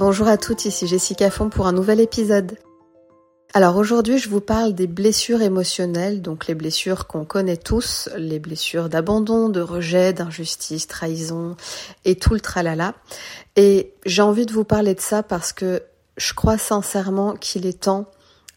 [0.00, 2.56] Bonjour à toutes, ici Jessica Font pour un nouvel épisode.
[3.52, 8.38] Alors aujourd'hui, je vous parle des blessures émotionnelles, donc les blessures qu'on connaît tous, les
[8.38, 11.54] blessures d'abandon, de rejet, d'injustice, trahison
[12.06, 12.94] et tout le tralala.
[13.56, 15.82] Et j'ai envie de vous parler de ça parce que
[16.16, 18.10] je crois sincèrement qu'il est temps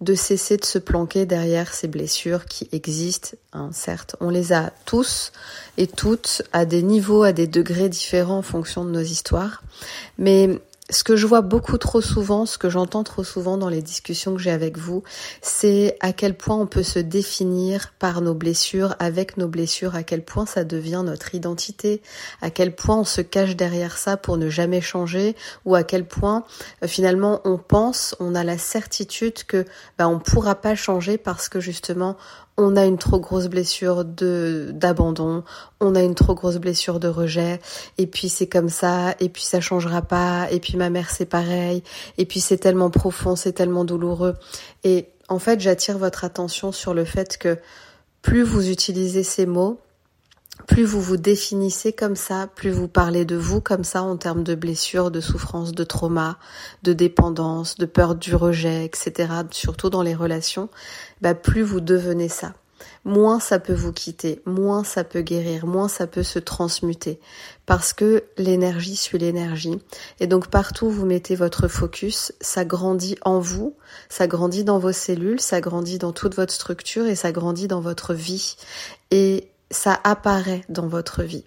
[0.00, 3.36] de cesser de se planquer derrière ces blessures qui existent.
[3.52, 5.30] Hein, certes, on les a tous
[5.76, 9.62] et toutes à des niveaux, à des degrés différents en fonction de nos histoires.
[10.18, 13.82] Mais ce que je vois beaucoup trop souvent, ce que j'entends trop souvent dans les
[13.82, 15.02] discussions que j'ai avec vous,
[15.42, 20.02] c'est à quel point on peut se définir par nos blessures, avec nos blessures, à
[20.02, 22.00] quel point ça devient notre identité,
[22.40, 26.06] à quel point on se cache derrière ça pour ne jamais changer, ou à quel
[26.06, 26.44] point
[26.82, 29.66] euh, finalement on pense, on a la certitude que
[29.98, 32.16] ben, on pourra pas changer parce que justement
[32.58, 35.44] on a une trop grosse blessure de d'abandon,
[35.80, 37.60] on a une trop grosse blessure de rejet,
[37.96, 41.24] et puis c'est comme ça, et puis ça changera pas, et puis ma mère c'est
[41.24, 41.84] pareil,
[42.18, 44.34] et puis c'est tellement profond, c'est tellement douloureux.
[44.82, 47.58] Et en fait, j'attire votre attention sur le fait que
[48.22, 49.80] plus vous utilisez ces mots,
[50.66, 54.44] plus vous vous définissez comme ça, plus vous parlez de vous comme ça en termes
[54.44, 56.38] de blessures, de souffrances, de trauma,
[56.82, 60.68] de dépendance, de peur du rejet, etc., surtout dans les relations,
[61.20, 62.52] bah plus vous devenez ça.
[63.04, 67.18] Moins ça peut vous quitter, moins ça peut guérir, moins ça peut se transmuter.
[67.66, 69.80] Parce que l'énergie suit l'énergie.
[70.20, 73.74] Et donc partout où vous mettez votre focus, ça grandit en vous,
[74.08, 77.80] ça grandit dans vos cellules, ça grandit dans toute votre structure et ça grandit dans
[77.80, 78.56] votre vie.
[79.10, 81.44] Et ça apparaît dans votre vie.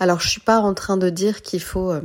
[0.00, 2.00] Alors je suis pas en train de dire qu'il faut euh,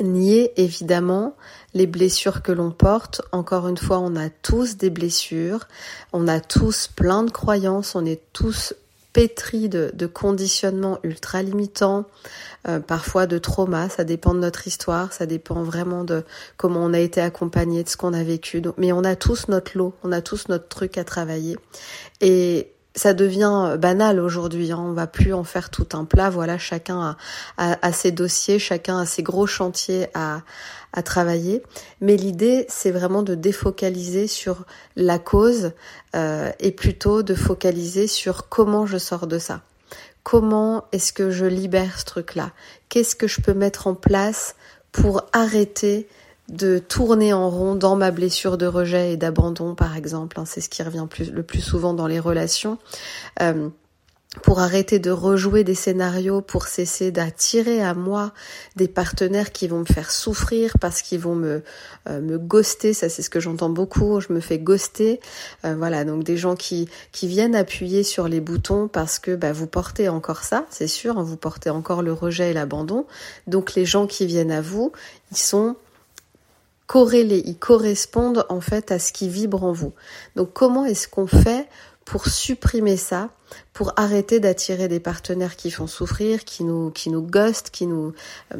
[0.00, 1.36] nier évidemment
[1.74, 3.22] les blessures que l'on porte.
[3.32, 5.68] Encore une fois, on a tous des blessures,
[6.12, 8.74] on a tous plein de croyances, on est tous
[9.12, 12.04] pétris de, de conditionnements ultra limitants,
[12.68, 16.24] euh, parfois de traumas, ça dépend de notre histoire, ça dépend vraiment de
[16.56, 18.62] comment on a été accompagné, de ce qu'on a vécu.
[18.76, 21.56] mais on a tous notre lot, on a tous notre truc à travailler.
[22.20, 24.72] Et ça devient banal aujourd'hui.
[24.72, 24.78] Hein.
[24.80, 26.30] On va plus en faire tout un plat.
[26.30, 27.16] Voilà, chacun
[27.56, 30.42] a, ses dossiers, chacun a ses gros chantiers à,
[30.92, 31.62] à travailler.
[32.00, 34.64] Mais l'idée, c'est vraiment de défocaliser sur
[34.96, 35.72] la cause
[36.16, 39.62] euh, et plutôt de focaliser sur comment je sors de ça.
[40.22, 42.50] Comment est-ce que je libère ce truc-là?
[42.88, 44.56] Qu'est-ce que je peux mettre en place
[44.92, 46.08] pour arrêter
[46.48, 50.40] de tourner en rond dans ma blessure de rejet et d'abandon, par exemple.
[50.40, 52.78] Hein, c'est ce qui revient le plus souvent dans les relations.
[53.42, 53.68] Euh,
[54.42, 58.32] pour arrêter de rejouer des scénarios, pour cesser d'attirer à moi
[58.76, 61.62] des partenaires qui vont me faire souffrir parce qu'ils vont me
[62.08, 65.20] euh, me ghoster, ça c'est ce que j'entends beaucoup, je me fais ghoster.
[65.64, 69.52] Euh, voilà, donc des gens qui qui viennent appuyer sur les boutons parce que bah,
[69.52, 73.06] vous portez encore ça, c'est sûr, hein, vous portez encore le rejet et l'abandon.
[73.46, 74.92] Donc les gens qui viennent à vous,
[75.32, 75.76] ils sont
[76.88, 79.92] corrélés, ils correspondent en fait à ce qui vibre en vous.
[80.34, 81.68] Donc comment est-ce qu'on fait
[82.04, 83.28] pour supprimer ça,
[83.74, 88.14] pour arrêter d'attirer des partenaires qui font souffrir, qui nous qui nous ghostent, qui nous
[88.54, 88.56] euh,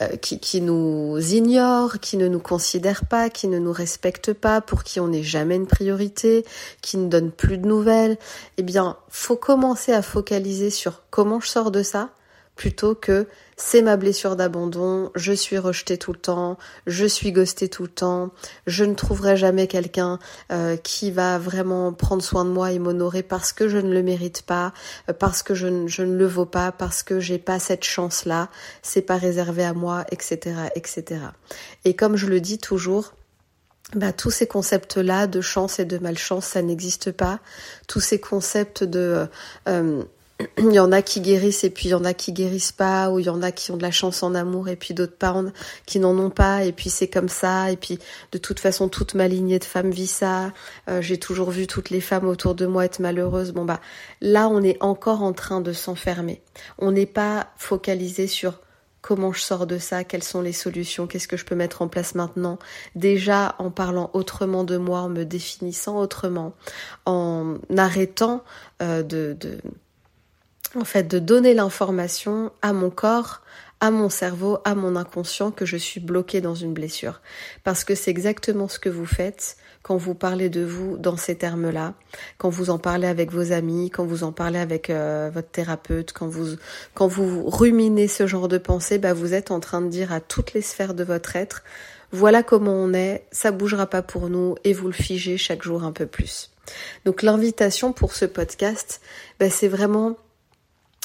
[0.00, 4.60] euh, qui, qui, nous ignorent, qui ne nous considèrent pas, qui ne nous respectent pas,
[4.60, 6.46] pour qui on n'est jamais une priorité,
[6.80, 8.16] qui ne donnent plus de nouvelles,
[8.56, 12.08] eh bien, faut commencer à focaliser sur comment je sors de ça,
[12.56, 13.26] plutôt que
[13.56, 17.88] c'est ma blessure d'abandon, je suis rejetée tout le temps, je suis ghostée tout le
[17.88, 18.30] temps,
[18.66, 20.18] je ne trouverai jamais quelqu'un
[20.50, 24.02] euh, qui va vraiment prendre soin de moi et m'honorer parce que je ne le
[24.02, 24.72] mérite pas,
[25.08, 27.84] euh, parce que je ne, je ne le vaux pas, parce que j'ai pas cette
[27.84, 28.48] chance-là,
[28.82, 31.20] c'est pas réservé à moi, etc., etc.
[31.84, 33.14] Et comme je le dis toujours,
[33.94, 37.40] bah, tous ces concepts-là de chance et de malchance, ça n'existe pas.
[37.88, 39.26] Tous ces concepts de
[39.68, 40.02] euh,
[40.58, 43.10] il y en a qui guérissent et puis il y en a qui guérissent pas,
[43.10, 45.16] ou il y en a qui ont de la chance en amour et puis d'autres
[45.16, 45.34] pas
[45.86, 47.98] qui n'en ont pas, et puis c'est comme ça, et puis
[48.32, 50.52] de toute façon toute ma lignée de femmes vit ça,
[50.88, 53.80] euh, j'ai toujours vu toutes les femmes autour de moi être malheureuses, bon bah
[54.20, 56.42] là on est encore en train de s'enfermer,
[56.78, 58.60] on n'est pas focalisé sur
[59.02, 61.88] comment je sors de ça, quelles sont les solutions, qu'est-ce que je peux mettre en
[61.88, 62.58] place maintenant,
[62.94, 66.54] déjà en parlant autrement de moi, en me définissant autrement,
[67.04, 68.44] en arrêtant
[68.80, 69.58] euh, de, de
[70.74, 73.42] en fait, de donner l'information à mon corps,
[73.80, 77.20] à mon cerveau, à mon inconscient que je suis bloquée dans une blessure.
[77.64, 81.34] Parce que c'est exactement ce que vous faites quand vous parlez de vous dans ces
[81.34, 81.94] termes-là,
[82.38, 86.12] quand vous en parlez avec vos amis, quand vous en parlez avec euh, votre thérapeute,
[86.12, 86.56] quand vous
[86.94, 90.20] quand vous ruminez ce genre de pensée, bah vous êtes en train de dire à
[90.20, 91.64] toutes les sphères de votre être,
[92.12, 95.82] voilà comment on est, ça bougera pas pour nous et vous le figez chaque jour
[95.82, 96.52] un peu plus.
[97.04, 99.00] Donc l'invitation pour ce podcast,
[99.40, 100.16] bah, c'est vraiment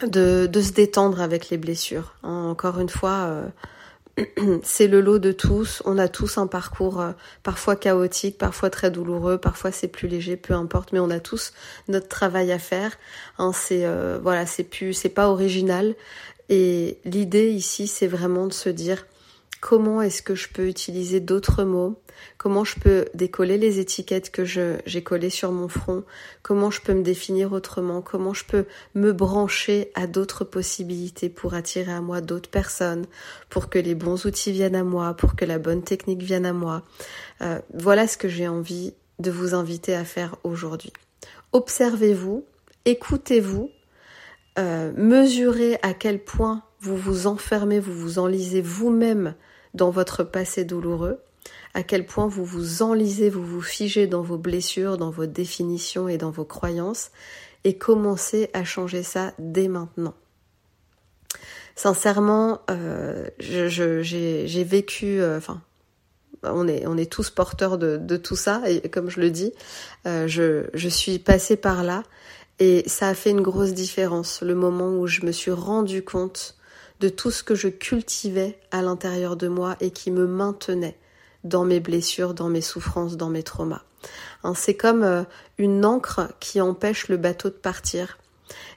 [0.00, 2.14] de, se détendre avec les blessures.
[2.22, 2.46] Hein.
[2.48, 3.48] Encore une fois, euh,
[4.62, 5.82] c'est le lot de tous.
[5.84, 7.12] On a tous un parcours euh,
[7.42, 10.92] parfois chaotique, parfois très douloureux, parfois c'est plus léger, peu importe.
[10.92, 11.52] Mais on a tous
[11.88, 12.92] notre travail à faire.
[13.38, 15.94] Hein, c'est euh, voilà, c'est plus, c'est pas original.
[16.48, 19.06] Et l'idée ici, c'est vraiment de se dire
[19.60, 22.00] comment est-ce que je peux utiliser d'autres mots,
[22.36, 26.04] comment je peux décoller les étiquettes que j'ai collées sur mon front,
[26.42, 31.54] comment je peux me définir autrement, comment je peux me brancher à d'autres possibilités pour
[31.54, 33.06] attirer à moi d'autres personnes,
[33.50, 36.52] pour que les bons outils viennent à moi, pour que la bonne technique vienne à
[36.52, 36.82] moi?
[37.40, 40.92] Euh, voilà ce que j'ai envie de vous inviter à faire aujourd'hui.
[41.52, 42.44] Observez-vous,
[42.84, 43.70] écoutez-vous,
[44.58, 49.34] euh, mesurez à quel point vous vous enfermez, vous vous enlisez vous-même
[49.72, 51.20] dans votre passé douloureux,
[51.74, 56.08] à quel point vous vous enlisez, vous vous figez dans vos blessures, dans vos définitions
[56.08, 57.12] et dans vos croyances,
[57.62, 60.14] et commencez à changer ça dès maintenant.
[61.76, 65.62] Sincèrement, euh, j'ai vécu, euh, enfin,
[66.42, 69.52] on est, on est tous porteurs de, tout ça, et comme je le dis,
[70.06, 72.02] euh, je, je suis passée par là,
[72.58, 76.56] et ça a fait une grosse différence, le moment où je me suis rendu compte
[77.02, 80.96] de tout ce que je cultivais à l'intérieur de moi et qui me maintenait
[81.42, 83.82] dans mes blessures, dans mes souffrances, dans mes traumas.
[84.44, 85.24] Hein, c'est comme euh,
[85.58, 88.18] une encre qui empêche le bateau de partir.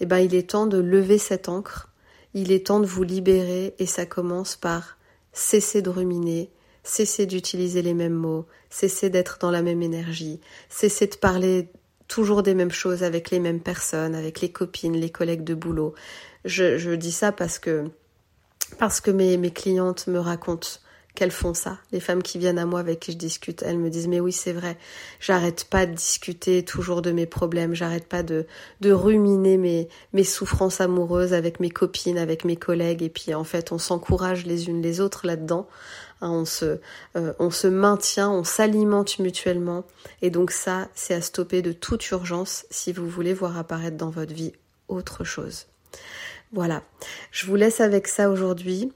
[0.00, 1.88] Eh ben, il est temps de lever cette encre.
[2.34, 4.98] Il est temps de vous libérer et ça commence par
[5.32, 6.50] cesser de ruminer,
[6.82, 11.70] cesser d'utiliser les mêmes mots, cesser d'être dans la même énergie, cesser de parler
[12.06, 15.94] toujours des mêmes choses avec les mêmes personnes, avec les copines, les collègues de boulot.
[16.44, 17.90] Je dis ça parce que
[18.78, 20.68] parce que mes, clientes me racontent
[21.14, 21.78] qu'elles font ça.
[21.90, 24.32] Les femmes qui viennent à moi avec qui je discute, elles me disent mais oui
[24.32, 24.78] c'est vrai,
[25.18, 28.46] j'arrête pas de discuter toujours de mes problèmes, j'arrête pas de,
[28.80, 33.72] de ruminer mes, souffrances amoureuses avec mes copines, avec mes collègues et puis en fait
[33.72, 35.68] on s'encourage les unes les autres là-dedans.
[36.22, 39.84] Hein, euh, on se maintient, on s'alimente mutuellement
[40.22, 44.10] et donc ça c'est à stopper de toute urgence si vous voulez voir apparaître dans
[44.10, 44.52] votre vie
[44.88, 45.66] autre chose.
[46.52, 46.82] Voilà,
[47.30, 48.92] je vous laisse avec ça aujourd'hui.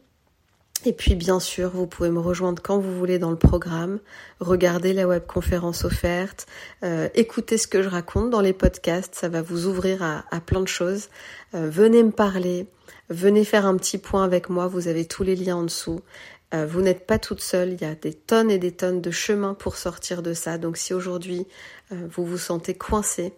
[0.86, 4.00] Et puis bien sûr, vous pouvez me rejoindre quand vous voulez dans le programme,
[4.40, 6.46] regarder la webconférence offerte,
[6.82, 10.60] euh, écouter ce que je raconte dans les podcasts, ça va vous ouvrir à, plein
[10.60, 11.08] de choses.
[11.54, 12.66] Euh, venez me parler,
[13.08, 16.00] venez faire un petit point avec moi, vous avez tous les liens en dessous.
[16.52, 19.10] Euh, vous n'êtes pas toute seule, il y a des tonnes et des tonnes de
[19.10, 20.58] chemins pour sortir de ça.
[20.58, 21.46] Donc si aujourd'hui
[21.90, 23.32] vous vous sentez coincé,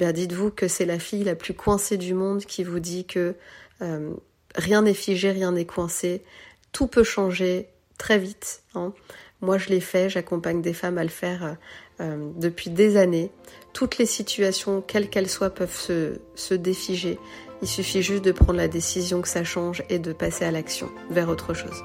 [0.00, 3.34] eh dites-vous que c'est la fille la plus coincée du monde qui vous dit que
[3.82, 4.12] euh,
[4.54, 6.22] rien n'est figé, rien n'est coincé,
[6.72, 8.62] tout peut changer très vite.
[8.74, 8.92] Hein.
[9.40, 11.52] Moi, je l'ai fait, j'accompagne des femmes à le faire euh,
[12.00, 13.30] euh, depuis des années.
[13.72, 15.78] Toutes les situations, quelles qu'elles soient, peuvent
[16.34, 17.18] se défiger.
[17.62, 20.88] Il suffit juste de prendre la décision que ça change et de passer à l'action
[21.10, 21.84] vers autre chose.